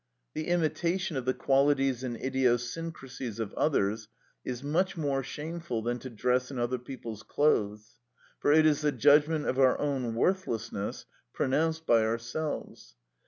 The 0.33 0.47
imitation 0.47 1.15
of 1.15 1.25
the 1.25 1.33
qualities 1.35 2.01
and 2.03 2.17
idiosyncrasies 2.17 3.39
of 3.39 3.53
others 3.53 4.07
is 4.43 4.63
much 4.63 4.97
more 4.97 5.21
shameful 5.21 5.83
than 5.83 5.99
to 5.99 6.09
dress 6.09 6.49
in 6.49 6.57
other 6.57 6.79
people's 6.79 7.21
clothes; 7.21 7.97
for 8.39 8.51
it 8.51 8.65
is 8.65 8.81
the 8.81 8.91
judgment 8.91 9.45
of 9.45 9.59
our 9.59 9.77
own 9.77 10.15
worthlessness 10.15 11.05
pronounced 11.33 11.85
by 11.85 12.01
ourselves. 12.03 12.95